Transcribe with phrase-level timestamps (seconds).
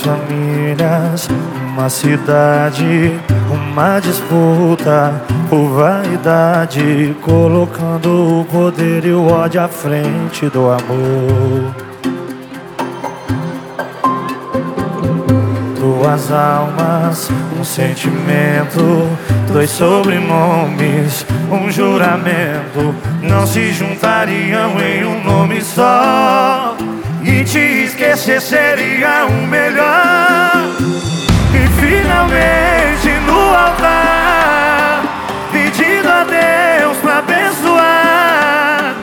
[0.00, 1.28] Famílias,
[1.72, 10.70] uma cidade, uma disputa por vaidade, colocando o poder e o ódio à frente do
[10.70, 11.74] amor.
[15.78, 19.06] Duas almas, um sentimento,
[19.52, 26.09] dois sobrenomes, um juramento, não se juntariam em um nome só.
[28.30, 28.40] Esquecer
[28.78, 30.52] seria o melhor.
[31.52, 35.02] E finalmente no altar
[35.50, 38.94] Pedindo a Deus pra abençoar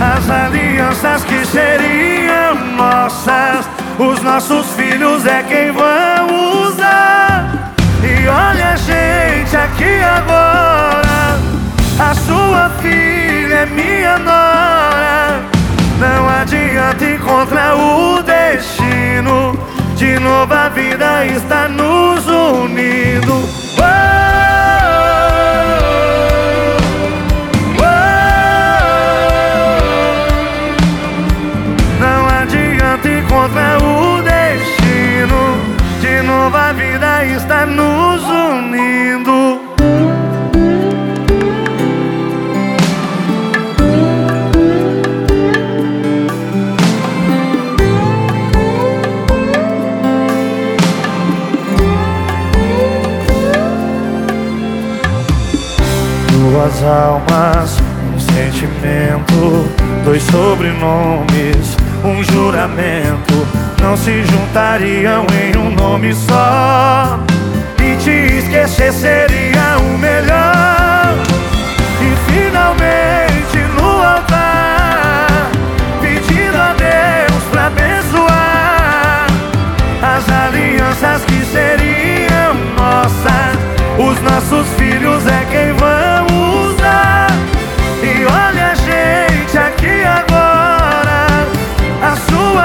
[0.00, 3.68] As alianças que seriam nossas.
[3.98, 7.74] Os nossos filhos é quem vão usar.
[8.02, 11.38] E olha a gente aqui agora
[11.98, 15.42] A sua filha é minha nora.
[15.98, 19.54] Não adianta encontrar o destino
[19.96, 23.34] De novo a vida está nos unindo.
[23.78, 23.84] Oh,
[27.78, 28.00] oh, oh,
[32.00, 35.58] Não adianta encontrar o destino
[36.00, 39.29] De novo a vida está nos unindo
[56.60, 57.78] duas almas,
[58.14, 59.66] um sentimento,
[60.04, 63.46] dois sobrenomes, um juramento,
[63.80, 67.29] não se juntariam em um nome só.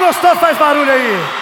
[0.00, 1.39] gostou faz barulho aí.